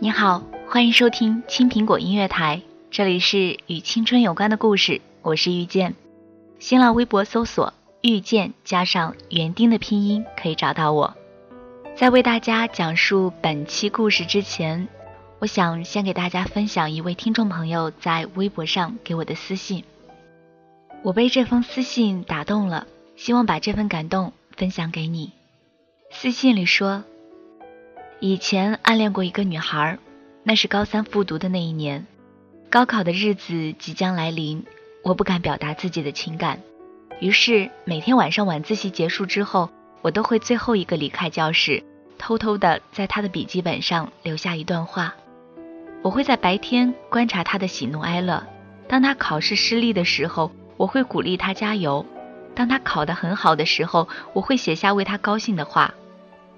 [0.00, 5.96] 你好，欢迎收听青苹果音乐台，这里是与青春有关的故事，我是遇见。
[6.60, 11.16] 新浪微博搜索“遇见”加上园丁的拼音，可以找到我。
[11.96, 14.86] 在为大家讲述本期故事之前，
[15.40, 19.82] 我想先给大家分享一位听众朋友在微博上给我的私信。
[21.02, 25.32] 我被这封私信打动了，希望把这份感动分享给你。
[26.12, 27.02] 私信里说。
[28.20, 29.96] 以前暗恋过一个女孩，
[30.42, 32.04] 那是高三复读的那一年，
[32.68, 34.64] 高考的日子即将来临，
[35.04, 36.60] 我不敢表达自己的情感，
[37.20, 39.70] 于是每天晚上晚自习结束之后，
[40.02, 41.84] 我都会最后一个离开教室，
[42.18, 45.14] 偷偷的在她的笔记本上留下一段话。
[46.02, 48.44] 我会在白天观察她的喜怒哀乐，
[48.88, 52.04] 当她考试失利的时候，我会鼓励她加油；
[52.52, 55.94] 当她考得很好的时候，我会写下为她高兴的话。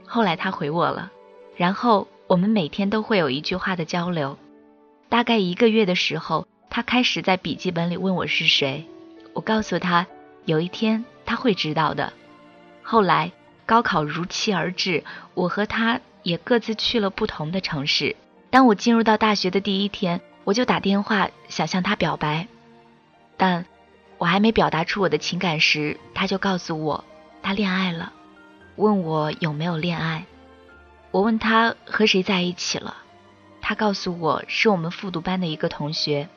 [0.07, 1.13] 后来她回我了。
[1.61, 4.39] 然后我们每天都会有一句话的交流，
[5.11, 8.87] 大概一个月的时候，他开始在笔记本里问我是谁，
[9.35, 10.07] 我告诉他，
[10.47, 12.15] 有一天他会知道的。
[12.81, 13.31] 后来
[13.67, 15.05] 高考如期而至，
[15.35, 18.17] 我和他也各自去了不同的城市。
[18.49, 22.49] 当我进入到大学的第一天，我就打电话想向他表白，
[23.37, 23.67] 但
[24.17, 27.05] 我还没表达出我的情感时，他就告诉我
[27.43, 28.15] 他恋爱了，
[28.77, 30.25] 问我有没有恋爱。
[31.11, 32.97] 我问他和谁在一起了，
[33.61, 36.29] 他告诉我是我们复读班的一个同学，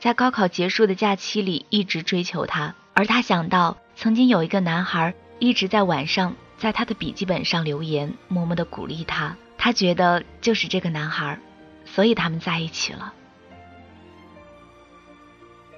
[0.00, 11.38] 在高考结束的假期里一直追求他，而他想到曾经有一个男孩一直在晚上在他的笔记本上留言，默默的鼓励他，他觉得就是这个男孩，
[11.84, 13.12] 所以他们在一起了。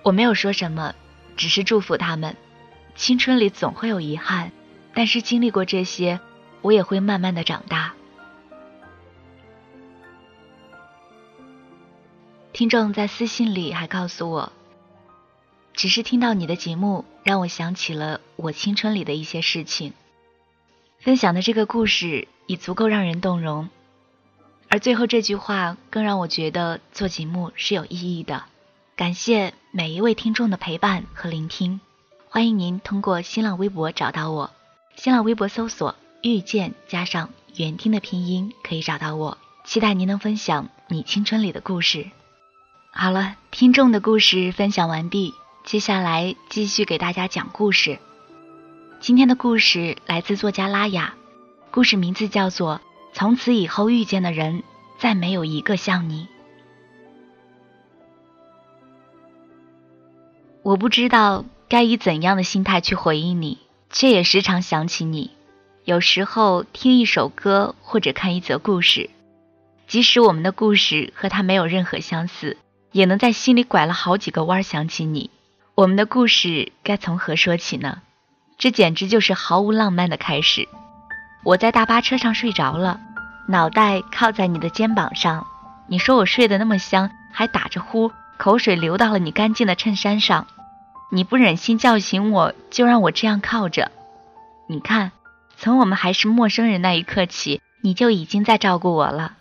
[0.03, 0.95] 我没有说什么，
[1.37, 2.35] 只是祝福他们。
[2.95, 4.53] 青春里总会有遗憾，
[4.95, 6.19] 但是经历过这些，
[6.63, 7.93] 我也会慢慢的长大。
[12.59, 14.53] 听众在私信里还告诉我，
[15.75, 19.93] 只是听到你的节目，让我想起了我青春里的一些事情。
[20.99, 23.69] 分享的这个故事已足够让人动容，
[24.69, 28.43] 而最后这句话更让我觉得做节目是有意义的。
[28.97, 31.81] 感谢每一位听众的陪伴和聆听，
[32.29, 34.51] 欢迎您通过新浪微博找到我，
[34.97, 35.95] 新浪微博搜索
[36.25, 39.39] “遇见”加上“原听”的拼音可以找到我。
[39.65, 42.11] 期待您能分享你青春里的故事。
[42.91, 45.35] 好了，听众的故事分享完毕，
[45.65, 47.99] 接下来继续给大家讲故事。
[48.99, 51.15] 今天的故事来自作家拉雅，
[51.71, 52.77] 故事名字叫做
[53.13, 54.65] 《从此以后遇见的人
[54.99, 56.25] 再没有一个像你》。
[60.63, 63.59] 我不知道该以怎样的心态去回应你，
[63.91, 65.31] 却也时常想起你。
[65.85, 69.09] 有时候听一首歌或者看一则故事，
[69.87, 72.57] 即使我们的故事和他没有任何相似。
[72.93, 75.31] 也能在心里拐了好几个弯儿想起你。
[75.75, 78.03] 我们的故事该从何说起呢？
[78.57, 80.69] 这简直就是毫无浪漫的开始。
[81.45, 83.01] 我在大巴车上睡着了，
[83.47, 85.47] 脑袋靠在你的肩膀上。
[85.87, 90.47] 你说我睡得那么香，还打着呼，口水流到了你干净的衬衫上。
[91.11, 93.93] 你不忍心叫醒我，就让我这样靠着。
[94.67, 95.13] 你看，
[95.57, 99.37] 从我们还是陌生人那一刻起，你就已经在照顾我了。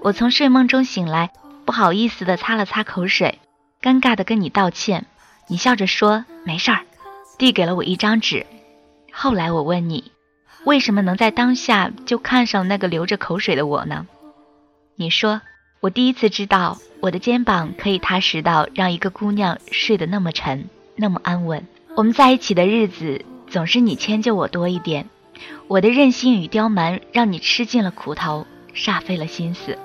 [0.00, 1.30] 我从睡梦中醒来。
[1.68, 3.40] 不好意思的擦了擦口水，
[3.82, 5.04] 尴尬的跟你道歉。
[5.48, 6.80] 你笑着说没事儿，
[7.36, 8.46] 递给了我一张纸。
[9.12, 10.10] 后来我问你，
[10.64, 14.06] 为什么能在当下就看上那个流着口水的我呢？
[14.96, 15.42] 你说，
[15.80, 21.66] 我第一次知道我的肩膀可以踏实到让一个姑娘睡得那么沉，那么安稳。
[21.96, 25.10] 我们在一起的日子，总是你迁就我多一点，
[25.66, 29.78] 我的任性与刁蛮让你吃尽了苦头，煞费了心思。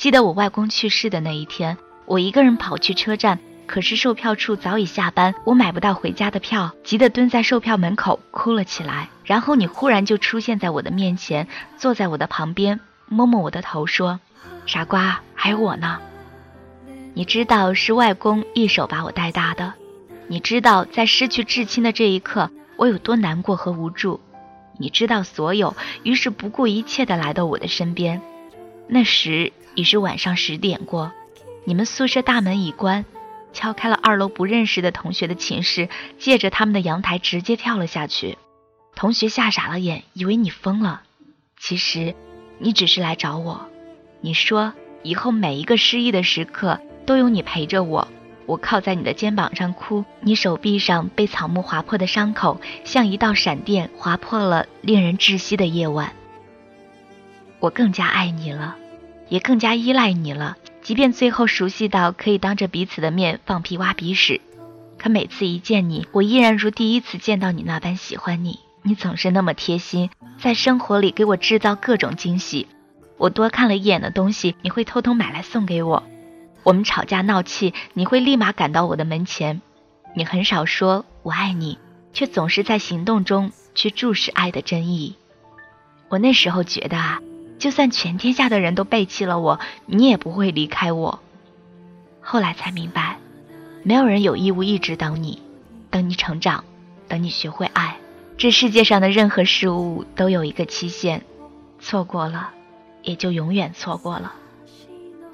[0.00, 1.76] 记得我外公去世的那一天，
[2.06, 9.10] 我一个人跑去车站，可是售票处早已下班，我买不到回家的票，急得蹲在售票门口哭了起来。
[9.24, 14.20] 然后你忽然就出现在我的面前，坐在我的旁边，摸摸我的头，说
[14.64, 15.98] ：“傻瓜，还有我呢。”
[17.12, 19.74] 你知道是外公一手把我带大的，
[20.28, 24.18] 你知道在失去至亲的这一刻我有多难过和无助，
[24.78, 28.22] 你知道所有，于是不顾一切的来到我的身边。
[28.90, 31.12] 那时已是晚上十点过，
[31.64, 33.04] 你们宿舍大门已关，
[33.52, 35.88] 敲开了二楼不认识的同学的寝室，
[36.18, 38.36] 借着他们的阳台直接跳了下去。
[38.94, 41.02] 同学吓傻了眼，以为你疯了，
[41.58, 42.14] 其实
[42.58, 43.68] 你只是来找我。
[44.20, 46.80] 你说以后每一个失意的时刻。
[47.06, 48.06] 都有你陪着我，
[48.46, 56.12] 我靠在你的肩膀上哭，你手臂上被草木划破的伤口，像一道闪电划破了令人窒息的夜晚。
[57.60, 58.76] 我更加爱你了，
[59.28, 60.56] 也更加依赖你了。
[60.82, 64.40] 即便最后熟悉到可以当着彼此的面放屁挖鼻屎，
[64.98, 68.58] 可每次一见你，我依然如第一次见到你那般喜欢你。
[68.82, 70.08] 你总是那么贴心，
[70.38, 72.66] 在生活里给我制造各种惊喜。
[73.18, 76.02] 我多看了一眼的东西，你会偷偷买来送给我。
[76.62, 79.60] 我们吵架闹气，你会立马赶到我的门前。
[80.16, 81.78] 你很少说我爱你，
[82.14, 85.16] 却总是在行动中去注视爱的真意。
[86.08, 87.20] 我那时候觉得啊，
[87.60, 91.20] 就算全天下的人都背弃了我，你也不会离开我。
[92.22, 93.18] 后来才明白，
[93.82, 95.42] 没有人有义务一直等你，
[95.90, 96.64] 等你成长，
[97.06, 97.98] 等你学会爱。
[98.38, 101.22] 这世界上的任何事物都有一个期限，
[101.78, 102.50] 错过了，
[103.02, 104.32] 也就永远错过了。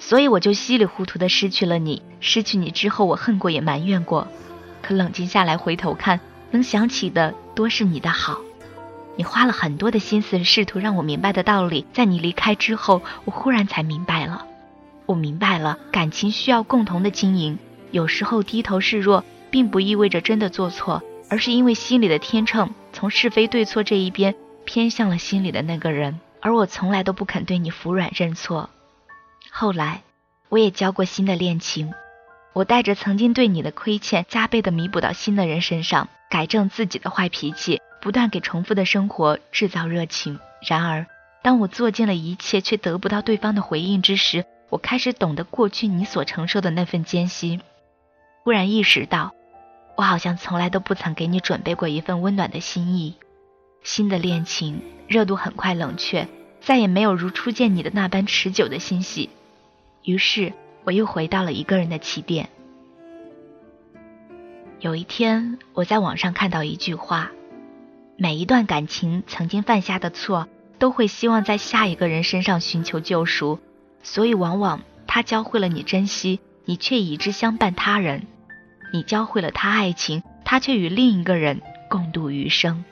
[0.01, 4.27] 所以我就稀里糊涂的失去了你，失去你之后，我恨过也埋怨过，
[4.83, 6.19] 可冷静下来回头看，
[6.51, 8.41] 能想起的多是你的好。
[9.17, 14.47] 你花了很多的心思试图让我明白的道理，在你离开之后，我忽然才明白了。
[15.07, 17.59] 我明白了，感情需要共同的经营。
[17.93, 24.35] 有时候低头示弱，并不意味着真的做错，而是因为心里的天秤从是非对错这一边
[24.65, 28.69] 偏向了心里的那个人，而我从来都不肯对你服软认错。
[29.51, 30.03] 后来，
[30.51, 31.95] 我也交过新的恋情，
[32.53, 40.39] 我带着曾经对你的亏欠，加倍的弥补到新的人身上，改正自己的坏脾气，不断给重复的生活制造热情。
[40.65, 41.09] 然而，
[41.43, 47.61] 当我做尽了一切，却得不到对方的回应之时，我开始懂得过去你所承受的那份艰辛，
[48.45, 49.35] 忽然意识到，
[49.97, 53.17] 我好像从来都不曾给你准备过一份温暖的心意。
[53.83, 56.29] 新的恋情热度很快冷却，
[56.61, 59.31] 再也没有如初见你的那般持久的欣喜。
[60.05, 60.53] 于是
[60.85, 62.51] 我又回到了一个人的起点。
[64.79, 67.33] 有一天，我在网上看到一句话：
[68.19, 70.49] 每一段感情曾经犯下的错，
[70.79, 73.59] 都会希望在下一个人身上寻求救赎，
[74.03, 78.23] 所以往往他教会了你珍惜，你却以之相伴他人；
[78.91, 81.61] 你教会了他爱情，他却与另一个人
[81.91, 82.85] 共度余生。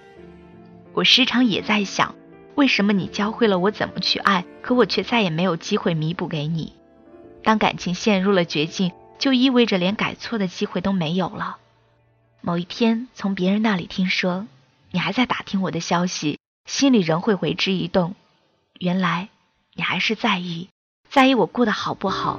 [0.93, 2.15] 我时常也在想，
[2.55, 6.75] 为什么你教会了我怎么去爱，可我却再也没有机会弥补给你？
[7.43, 11.57] 当感情陷入了绝境，就意味着连改错的机会都没有了。
[12.43, 14.47] 某一天，从别人那里听说
[14.95, 18.15] 你还在打听我的消息，心里仍会为之一动。
[18.79, 19.29] 原来
[19.75, 20.69] 你还是在意，
[21.11, 22.39] 在意我过得好不好。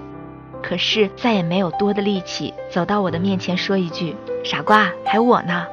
[0.64, 5.68] 可是再也没有多的力气走到我的面前说一句：“傻瓜，还有我呢。”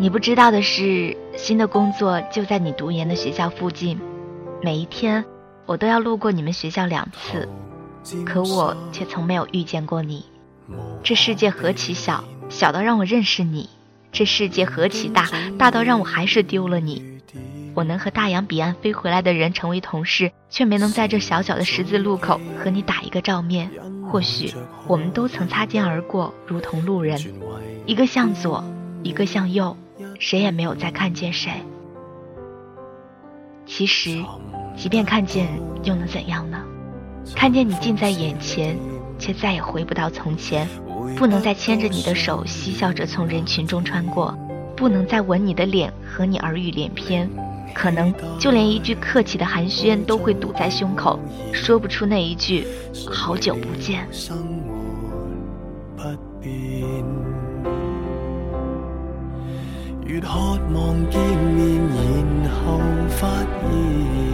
[0.00, 4.00] 你不知道的是，新的工作就在你读研的学校附近，
[4.62, 5.22] 每一天
[5.66, 7.46] 我都要路过你们学校两次。
[8.24, 10.24] 可我却从没有遇见过你。
[11.02, 13.68] 这世界何其小，小到让我认识你；
[14.14, 15.28] 这世界何其大，
[15.58, 17.02] 大到让我还是丢了你。
[17.74, 23.68] 我能和大洋彼岸飞回来的人成为同事，却没能在这小小的十字路口和你打一个照面。
[24.08, 24.54] 或许
[24.86, 27.20] 我们都曾擦肩而过，如同路人，
[27.86, 28.64] 一个向左，
[29.02, 29.76] 一个向右，
[30.20, 31.50] 谁也没有再看见谁。
[33.66, 34.24] 其实，
[34.76, 35.48] 即便看见，
[35.82, 36.62] 又能怎样呢？
[37.34, 38.78] 看见你近在眼前，
[39.24, 40.66] 却再也回不到从前；
[41.16, 44.34] 不能再牵着你的手，嬉笑着从人群中穿过；
[44.76, 47.26] 不能再吻你的脸，和你耳语连篇。
[47.72, 51.18] 可能就连一句客气的寒暄都会堵在胸口，
[51.54, 52.66] 说不出那一句
[53.10, 54.06] “好久不见”。
[60.04, 60.28] 越渴
[60.74, 61.18] 望见
[61.54, 61.82] 面，
[62.42, 62.78] 然后
[63.08, 64.33] 发现。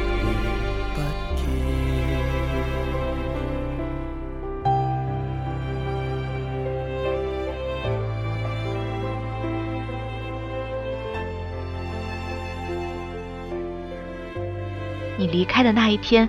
[15.63, 16.27] 的那一天，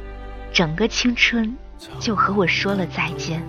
[0.53, 1.57] 整个青春
[1.99, 3.43] 就和我说了再见。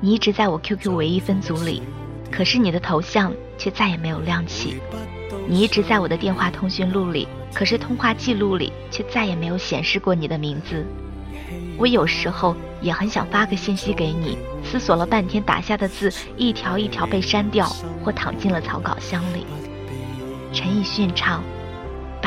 [0.00, 1.82] 你一直在我 QQ 唯一分组里，
[2.30, 4.80] 可是你的头像却再也没有亮起。
[5.46, 10.86] 你一直在我的电话通讯录里，可是通话记录里却再也没有显示过你的名字。
[11.76, 17.66] 我有时候也很想发个信息给你，思索了半天打下的字一条一条被删掉，
[18.02, 19.44] 或躺进了草稿箱里。
[20.52, 21.42] 陈奕迅唱。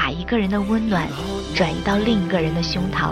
[0.08, 1.06] 把一个人的温暖
[1.54, 3.12] 转移到另一个人的胸膛，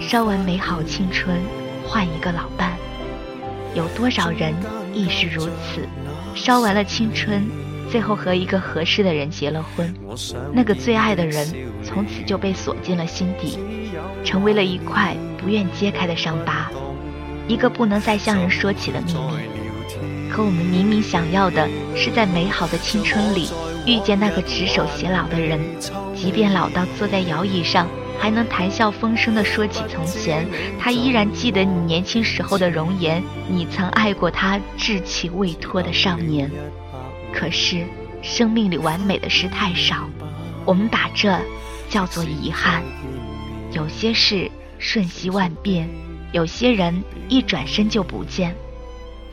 [0.00, 1.38] 烧完美好青春，
[1.86, 2.72] 换一个老伴。
[3.74, 4.54] 有多少人
[4.94, 5.86] 亦是如此？
[6.34, 7.46] 烧完了青春，
[7.90, 9.94] 最后和一个合适的人结了婚。
[10.54, 11.46] 那个最爱的人，
[11.84, 13.58] 从此就被锁进了心底，
[14.24, 16.70] 成为了一块不愿揭开的伤疤，
[17.46, 20.30] 一个不能再向人说起的秘密。
[20.30, 23.50] 可我们明明想要的是在美好的青春里。
[23.86, 25.60] 遇见那个执手偕老的人，
[26.14, 30.46] 即便老到坐在摇椅上，还能谈笑风生地说起从前，
[30.78, 36.50] 他依然记得你年轻时候的容颜，你曾爱过他稚气未脱的少年。
[37.32, 37.84] 可是，
[38.22, 40.08] 生命里完美的事太少，
[40.64, 41.36] 我们把这
[41.88, 42.82] 叫做遗憾。
[43.72, 44.48] 有些事
[44.78, 45.88] 瞬息万变，
[46.30, 48.54] 有些人一转身就不见。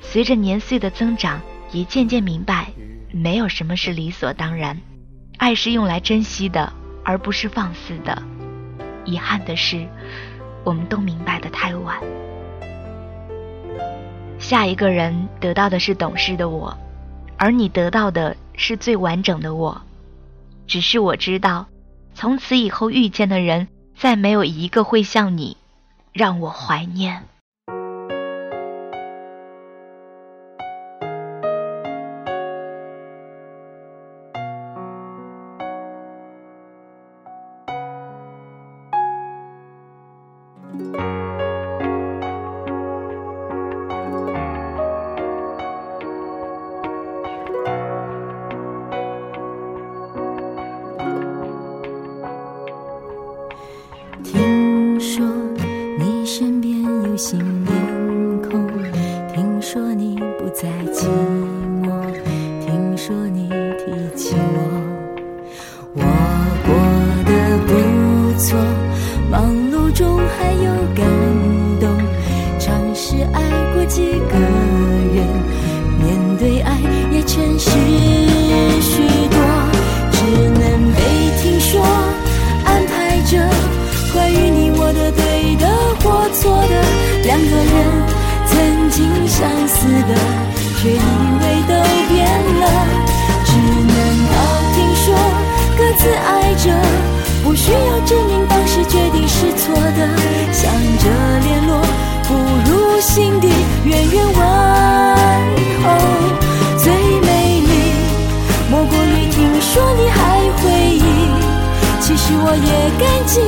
[0.02, 1.40] 随着年岁的增长，
[1.72, 2.68] 也渐渐明白。
[3.12, 4.80] 没有什么是理所当然，
[5.38, 6.72] 爱是用来珍惜的，
[7.04, 8.22] 而不是放肆的。
[9.06, 9.88] 遗憾的是，
[10.64, 11.98] 我们都明白的太晚。
[14.38, 16.78] 下一个人得到的是懂事的我，
[17.38, 19.82] 而你得到的是最完整的我。
[20.68, 21.68] 只是我知道，
[22.14, 25.58] 从此以后遇见的人，再没有一个会像你，
[26.14, 27.24] 让我怀念。
[57.20, 57.59] 却
[112.52, 113.42] 我也感激，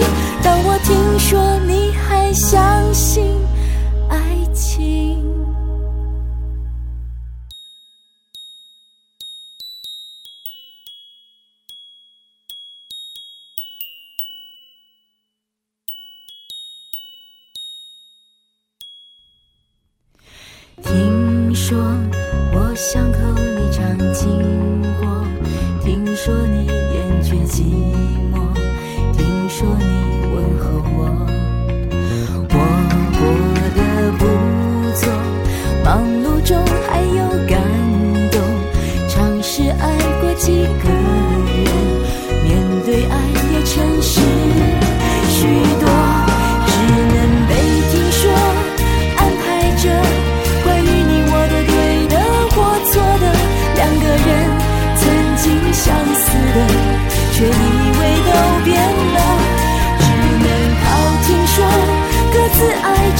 [0.43, 3.35] 当我听说你还相信。
[4.07, 4.15] 爱
[4.53, 5.17] 情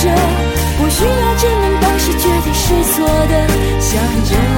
[0.10, 3.48] 不需要证明，当时决定是错的，
[3.80, 4.51] 想着。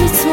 [0.00, 0.27] 実際。